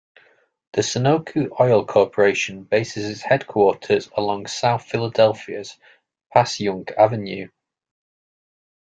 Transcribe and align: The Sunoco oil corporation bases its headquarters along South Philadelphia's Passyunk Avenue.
The 0.73 0.81
Sunoco 0.81 1.47
oil 1.59 1.85
corporation 1.85 2.63
bases 2.63 3.07
its 3.07 3.21
headquarters 3.21 4.09
along 4.17 4.47
South 4.47 4.83
Philadelphia's 4.85 5.77
Passyunk 6.35 6.89
Avenue. 6.97 7.49